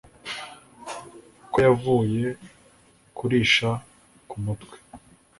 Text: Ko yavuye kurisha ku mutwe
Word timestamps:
Ko 1.51 1.57
yavuye 1.65 2.23
kurisha 3.17 3.69
ku 4.29 4.35
mutwe 4.43 4.75